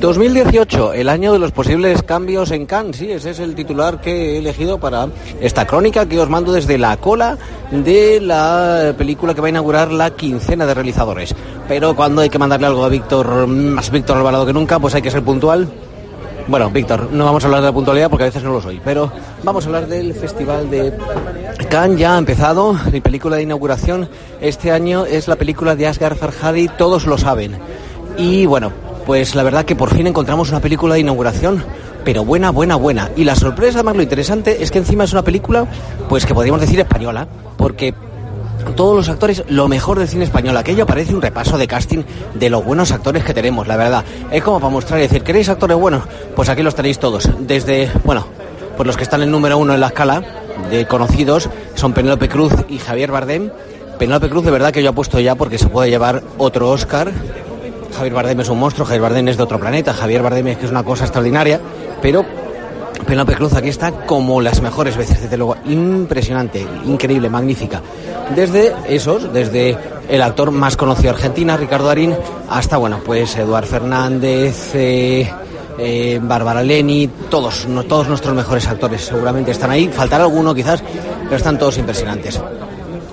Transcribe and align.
2018, 0.00 0.92
el 0.92 1.08
año 1.08 1.32
de 1.32 1.38
los 1.38 1.50
posibles 1.50 2.02
cambios 2.02 2.50
en 2.50 2.66
Cannes, 2.66 2.96
sí, 2.96 3.10
ese 3.10 3.30
es 3.30 3.38
el 3.40 3.54
titular 3.54 4.00
que 4.00 4.34
he 4.34 4.38
elegido 4.38 4.78
para 4.78 5.08
esta 5.40 5.66
crónica 5.66 6.06
que 6.06 6.20
os 6.20 6.28
mando 6.28 6.52
desde 6.52 6.78
la 6.78 6.96
cola 6.98 7.36
de 7.70 8.20
la 8.20 8.94
película 8.96 9.34
que 9.34 9.40
va 9.40 9.46
a 9.46 9.50
inaugurar 9.50 9.90
la 9.90 10.10
quincena 10.10 10.66
de 10.66 10.74
realizadores. 10.74 11.34
Pero 11.66 11.96
cuando 11.96 12.22
hay 12.22 12.30
que 12.30 12.38
mandarle 12.38 12.66
algo 12.66 12.84
a 12.84 12.88
Víctor, 12.88 13.46
más 13.46 13.90
Víctor 13.90 14.18
Alvarado 14.18 14.46
que 14.46 14.52
nunca, 14.52 14.78
pues 14.78 14.94
hay 14.94 15.02
que 15.02 15.10
ser 15.10 15.22
puntual. 15.22 15.68
Bueno, 16.46 16.70
Víctor, 16.70 17.08
no 17.12 17.24
vamos 17.24 17.42
a 17.42 17.46
hablar 17.46 17.60
de 17.62 17.68
la 17.68 17.74
puntualidad 17.74 18.08
porque 18.08 18.24
a 18.24 18.26
veces 18.26 18.42
no 18.42 18.52
lo 18.52 18.62
soy, 18.62 18.80
pero 18.84 19.12
vamos 19.42 19.64
a 19.64 19.66
hablar 19.68 19.86
del 19.86 20.14
Festival 20.14 20.70
de 20.70 20.92
Cannes, 21.68 21.98
ya 21.98 22.14
ha 22.14 22.18
empezado, 22.18 22.74
mi 22.92 23.00
película 23.00 23.36
de 23.36 23.42
inauguración 23.42 24.08
este 24.40 24.70
año 24.70 25.04
es 25.04 25.28
la 25.28 25.36
película 25.36 25.76
de 25.76 25.86
Asghar 25.86 26.14
Farhadi, 26.14 26.68
todos 26.68 27.06
lo 27.06 27.18
saben. 27.18 27.58
Y 28.16 28.46
bueno, 28.46 28.72
pues 29.08 29.34
la 29.34 29.42
verdad 29.42 29.64
que 29.64 29.74
por 29.74 29.88
fin 29.88 30.06
encontramos 30.06 30.50
una 30.50 30.60
película 30.60 30.92
de 30.92 31.00
inauguración, 31.00 31.64
pero 32.04 32.26
buena, 32.26 32.50
buena, 32.50 32.76
buena. 32.76 33.10
Y 33.16 33.24
la 33.24 33.36
sorpresa, 33.36 33.82
más 33.82 33.96
lo 33.96 34.02
interesante, 34.02 34.62
es 34.62 34.70
que 34.70 34.76
encima 34.76 35.04
es 35.04 35.12
una 35.14 35.22
película, 35.22 35.66
pues 36.10 36.26
que 36.26 36.34
podríamos 36.34 36.60
decir 36.60 36.78
española, 36.78 37.26
porque 37.56 37.94
todos 38.76 38.94
los 38.94 39.08
actores, 39.08 39.44
lo 39.48 39.66
mejor 39.66 39.98
del 39.98 40.08
cine 40.08 40.24
español. 40.24 40.58
Aquello 40.58 40.84
parece 40.84 41.14
un 41.14 41.22
repaso 41.22 41.56
de 41.56 41.66
casting 41.66 42.02
de 42.34 42.50
los 42.50 42.62
buenos 42.62 42.92
actores 42.92 43.24
que 43.24 43.32
tenemos, 43.32 43.66
la 43.66 43.78
verdad. 43.78 44.04
Es 44.30 44.44
como 44.44 44.60
para 44.60 44.70
mostrar 44.70 45.00
y 45.00 45.04
decir, 45.04 45.22
¿queréis 45.22 45.48
actores 45.48 45.78
buenos? 45.78 46.02
Pues 46.36 46.50
aquí 46.50 46.62
los 46.62 46.74
tenéis 46.74 46.98
todos. 46.98 47.30
Desde, 47.40 47.90
bueno, 48.04 48.26
pues 48.76 48.86
los 48.86 48.98
que 48.98 49.04
están 49.04 49.22
en 49.22 49.30
número 49.30 49.56
uno 49.56 49.72
en 49.72 49.80
la 49.80 49.86
escala 49.86 50.22
de 50.70 50.86
conocidos 50.86 51.48
son 51.76 51.94
Penélope 51.94 52.28
Cruz 52.28 52.52
y 52.68 52.76
Javier 52.76 53.10
Bardem. 53.10 53.48
Penélope 53.98 54.28
Cruz, 54.28 54.44
de 54.44 54.50
verdad 54.50 54.70
que 54.70 54.82
yo 54.82 54.90
apuesto 54.90 55.18
ya 55.18 55.34
porque 55.34 55.56
se 55.56 55.68
puede 55.68 55.88
llevar 55.88 56.22
otro 56.36 56.68
Oscar 56.68 57.10
Javier 57.98 58.14
Bardem 58.14 58.40
es 58.40 58.48
un 58.48 58.60
monstruo, 58.60 58.86
Javier 58.86 59.02
Bardem 59.02 59.26
es 59.26 59.36
de 59.36 59.42
otro 59.42 59.58
planeta, 59.58 59.92
Javier 59.92 60.22
Bardem 60.22 60.46
es 60.46 60.58
que 60.58 60.66
es 60.66 60.70
una 60.70 60.84
cosa 60.84 61.02
extraordinaria, 61.02 61.60
pero 62.00 62.24
Penélope 63.04 63.34
Cruz 63.34 63.54
aquí 63.54 63.70
está 63.70 63.90
como 63.90 64.40
las 64.40 64.62
mejores 64.62 64.96
veces, 64.96 65.20
desde 65.20 65.36
luego, 65.36 65.56
impresionante, 65.64 66.64
increíble, 66.86 67.28
magnífica. 67.28 67.82
Desde 68.36 68.72
esos, 68.88 69.32
desde 69.32 69.76
el 70.08 70.22
actor 70.22 70.52
más 70.52 70.76
conocido 70.76 71.10
de 71.10 71.16
Argentina, 71.16 71.56
Ricardo 71.56 71.88
Darín, 71.88 72.14
hasta, 72.48 72.76
bueno, 72.76 73.00
pues 73.04 73.36
Eduard 73.36 73.66
Fernández, 73.66 74.74
eh, 74.74 75.28
eh, 75.78 76.20
Bárbara 76.22 76.62
Leni, 76.62 77.08
todos, 77.28 77.66
todos 77.88 78.06
nuestros 78.06 78.34
mejores 78.34 78.68
actores 78.68 79.02
seguramente 79.06 79.50
están 79.50 79.72
ahí. 79.72 79.88
Faltará 79.88 80.22
alguno 80.22 80.54
quizás, 80.54 80.84
pero 81.24 81.36
están 81.36 81.58
todos 81.58 81.78
impresionantes. 81.78 82.40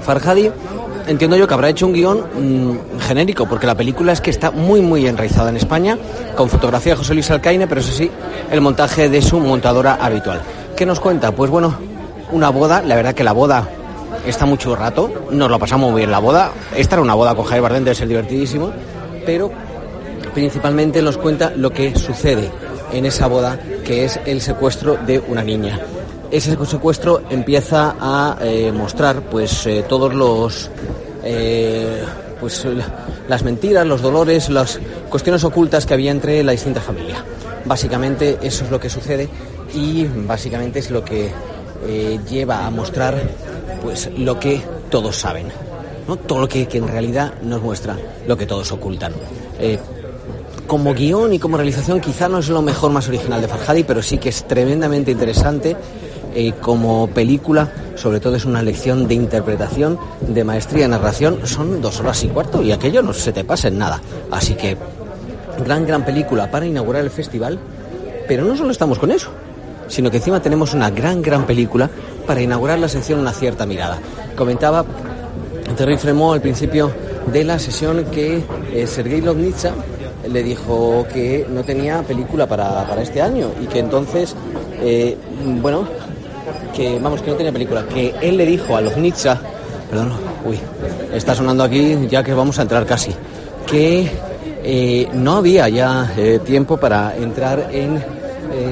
Farhadi 0.00 0.50
entiendo 1.06 1.36
yo 1.36 1.46
que 1.46 1.54
habrá 1.54 1.68
hecho 1.68 1.86
un 1.86 1.92
guion 1.92 2.18
mm, 2.18 3.00
genérico, 3.00 3.46
porque 3.46 3.66
la 3.66 3.74
película 3.74 4.12
es 4.12 4.20
que 4.20 4.30
está 4.30 4.50
muy, 4.50 4.80
muy 4.80 5.06
enraizada 5.06 5.50
en 5.50 5.56
España, 5.56 5.98
con 6.36 6.48
fotografía 6.48 6.92
de 6.92 6.98
José 6.98 7.14
Luis 7.14 7.30
Alcaine, 7.30 7.66
pero 7.66 7.80
eso 7.80 7.92
sí, 7.92 8.10
el 8.50 8.60
montaje 8.60 9.08
de 9.08 9.22
su 9.22 9.38
montadora 9.38 9.98
habitual. 10.00 10.40
¿Qué 10.76 10.86
nos 10.86 11.00
cuenta? 11.00 11.32
Pues 11.32 11.50
bueno, 11.50 11.74
una 12.32 12.50
boda, 12.50 12.82
la 12.82 12.96
verdad 12.96 13.14
que 13.14 13.24
la 13.24 13.32
boda 13.32 13.68
está 14.26 14.46
mucho 14.46 14.76
rato, 14.76 15.10
nos 15.30 15.50
lo 15.50 15.58
pasamos 15.58 15.90
muy 15.90 16.00
bien 16.00 16.10
la 16.10 16.18
boda. 16.18 16.52
Esta 16.76 16.96
era 16.96 17.02
una 17.02 17.14
boda 17.14 17.34
con 17.34 17.44
Javier 17.44 17.62
Bardem, 17.62 17.84
debe 17.84 17.94
ser 17.94 18.08
divertidísimo, 18.08 18.70
pero 19.26 19.50
principalmente 20.34 21.02
nos 21.02 21.16
cuenta 21.16 21.52
lo 21.56 21.70
que 21.70 21.94
sucede 21.96 22.50
en 22.92 23.06
esa 23.06 23.26
boda, 23.26 23.58
que 23.84 24.04
es 24.04 24.20
el 24.26 24.40
secuestro 24.40 24.96
de 25.06 25.18
una 25.18 25.42
niña 25.42 25.80
ese 26.30 26.56
secuestro 26.64 27.22
empieza 27.28 27.96
a 27.98 28.38
eh, 28.40 28.72
mostrar 28.72 29.22
pues 29.22 29.66
eh, 29.66 29.84
todos 29.88 30.14
los 30.14 30.70
eh, 31.24 32.04
pues 32.38 32.66
las 33.28 33.42
mentiras, 33.42 33.86
los 33.86 34.00
dolores, 34.00 34.48
las 34.48 34.80
cuestiones 35.10 35.44
ocultas 35.44 35.84
que 35.84 35.94
había 35.94 36.10
entre 36.10 36.42
la 36.42 36.52
distinta 36.52 36.80
familia. 36.80 37.22
Básicamente 37.64 38.38
eso 38.40 38.64
es 38.64 38.70
lo 38.70 38.80
que 38.80 38.88
sucede 38.88 39.28
y 39.74 40.06
básicamente 40.06 40.78
es 40.78 40.90
lo 40.90 41.04
que 41.04 41.30
lleva 42.30 42.66
a 42.66 42.70
mostrar 42.70 43.20
pues 43.82 44.10
lo 44.16 44.38
que 44.38 44.62
todos 44.90 45.16
saben, 45.16 45.48
¿no? 46.06 46.16
todo 46.16 46.40
lo 46.40 46.48
que, 46.48 46.66
que 46.66 46.78
en 46.78 46.88
realidad 46.88 47.34
nos 47.42 47.62
muestra 47.62 47.96
lo 48.26 48.36
que 48.36 48.46
todos 48.46 48.70
ocultan 48.72 49.12
como 50.70 50.94
guion 50.94 51.32
y 51.32 51.40
como 51.40 51.56
realización 51.56 52.00
quizá 52.00 52.28
no 52.28 52.38
es 52.38 52.48
lo 52.48 52.62
mejor 52.62 52.92
más 52.92 53.08
original 53.08 53.42
de 53.42 53.48
Farhadi, 53.48 53.82
pero 53.82 54.04
sí 54.04 54.18
que 54.18 54.28
es 54.28 54.46
tremendamente 54.46 55.10
interesante 55.10 55.76
eh, 56.32 56.52
como 56.60 57.08
película, 57.08 57.72
sobre 57.96 58.20
todo 58.20 58.36
es 58.36 58.44
una 58.44 58.62
lección 58.62 59.08
de 59.08 59.14
interpretación, 59.14 59.98
de 60.20 60.44
maestría 60.44 60.84
de 60.84 60.90
narración, 60.90 61.44
son 61.44 61.82
dos 61.82 61.98
horas 61.98 62.22
y 62.22 62.28
cuarto 62.28 62.62
y 62.62 62.70
aquello 62.70 63.02
no 63.02 63.12
se 63.12 63.32
te 63.32 63.42
pasa 63.42 63.66
en 63.66 63.78
nada. 63.78 64.00
Así 64.30 64.54
que, 64.54 64.76
gran, 65.64 65.88
gran 65.88 66.04
película 66.04 66.48
para 66.48 66.66
inaugurar 66.66 67.02
el 67.02 67.10
festival, 67.10 67.58
pero 68.28 68.44
no 68.44 68.56
solo 68.56 68.70
estamos 68.70 69.00
con 69.00 69.10
eso, 69.10 69.32
sino 69.88 70.08
que 70.08 70.18
encima 70.18 70.40
tenemos 70.40 70.72
una 70.72 70.88
gran, 70.88 71.20
gran 71.20 71.46
película 71.46 71.90
para 72.28 72.42
inaugurar 72.42 72.78
la 72.78 72.88
sección 72.88 73.18
Una 73.18 73.32
cierta 73.32 73.66
mirada. 73.66 73.98
Comentaba 74.36 74.84
Terry 75.76 75.96
Fremont 75.96 76.34
al 76.34 76.40
principio 76.40 76.92
de 77.26 77.42
la 77.42 77.58
sesión 77.58 78.04
que 78.12 78.44
eh, 78.72 78.86
Sergei 78.86 79.20
Lovnitsa 79.20 79.74
le 80.28 80.42
dijo 80.42 81.06
que 81.12 81.46
no 81.48 81.62
tenía 81.64 82.02
película 82.02 82.46
para, 82.46 82.86
para 82.86 83.02
este 83.02 83.22
año 83.22 83.48
y 83.62 83.66
que 83.66 83.78
entonces, 83.78 84.34
eh, 84.80 85.16
bueno, 85.60 85.84
que, 86.74 86.98
vamos, 86.98 87.22
que 87.22 87.30
no 87.30 87.36
tenía 87.36 87.52
película, 87.52 87.84
que 87.86 88.14
él 88.20 88.36
le 88.36 88.46
dijo 88.46 88.76
a 88.76 88.80
los 88.80 88.96
Nietzsche, 88.96 89.30
perdón, 89.88 90.12
uy, 90.44 90.58
está 91.14 91.34
sonando 91.34 91.64
aquí 91.64 92.06
ya 92.08 92.22
que 92.22 92.34
vamos 92.34 92.58
a 92.58 92.62
entrar 92.62 92.86
casi, 92.86 93.12
que 93.66 94.10
eh, 94.62 95.08
no 95.14 95.36
había 95.36 95.68
ya 95.68 96.12
eh, 96.16 96.40
tiempo 96.44 96.76
para 96.76 97.16
entrar 97.16 97.68
en 97.72 98.20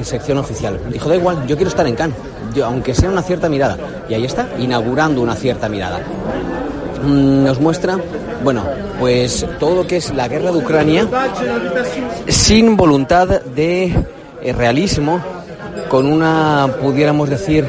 sección 0.03 0.37
oficial. 0.37 0.79
Dijo, 0.91 1.09
da 1.09 1.15
igual, 1.15 1.47
yo 1.47 1.55
quiero 1.55 1.69
estar 1.69 1.87
en 1.87 1.95
Cannes, 1.95 2.17
yo, 2.53 2.65
aunque 2.65 2.93
sea 2.93 3.09
una 3.09 3.21
cierta 3.21 3.49
mirada. 3.49 3.77
Y 4.09 4.13
ahí 4.13 4.25
está, 4.25 4.47
inaugurando 4.59 5.21
una 5.21 5.35
cierta 5.35 5.69
mirada. 5.69 6.01
Mm, 7.03 7.43
nos 7.43 7.59
muestra, 7.59 7.97
bueno, 8.43 8.63
pues 8.99 9.45
todo 9.59 9.75
lo 9.75 9.87
que 9.87 9.97
es 9.97 10.13
la 10.13 10.27
guerra 10.27 10.51
de 10.51 10.57
Ucrania 10.57 11.07
sin 12.27 12.75
voluntad 12.75 13.41
de 13.41 13.93
eh, 14.41 14.53
realismo, 14.53 15.21
con 15.89 16.05
una, 16.05 16.69
pudiéramos 16.81 17.29
decir, 17.29 17.65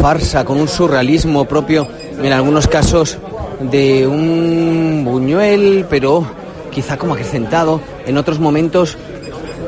farsa, 0.00 0.44
con 0.44 0.60
un 0.60 0.68
surrealismo 0.68 1.44
propio, 1.44 1.86
en 2.22 2.32
algunos 2.32 2.66
casos, 2.68 3.18
de 3.60 4.06
un 4.06 5.02
Buñuel, 5.04 5.86
pero 5.90 6.24
quizá 6.70 6.96
como 6.96 7.14
acrecentado, 7.14 7.80
en 8.06 8.16
otros 8.16 8.38
momentos 8.38 8.96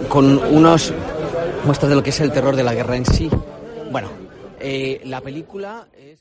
con 0.08 0.38
unos 0.38 0.92
muestras 1.64 1.90
de 1.90 1.96
lo 1.96 2.02
que 2.02 2.10
es 2.10 2.20
el 2.20 2.32
terror 2.32 2.56
de 2.56 2.64
la 2.64 2.74
guerra 2.74 2.96
en 2.96 3.06
sí. 3.06 3.30
Bueno, 3.90 4.08
eh, 4.60 5.00
la 5.04 5.20
película 5.20 5.86
es... 5.96 6.20